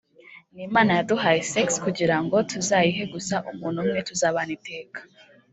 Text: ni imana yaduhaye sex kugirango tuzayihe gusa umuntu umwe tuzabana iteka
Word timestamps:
ni 0.53 0.61
imana 0.67 0.91
yaduhaye 0.97 1.39
sex 1.51 1.67
kugirango 1.85 2.35
tuzayihe 2.51 3.03
gusa 3.13 3.35
umuntu 3.51 3.77
umwe 3.83 3.99
tuzabana 4.07 4.51
iteka 4.57 4.99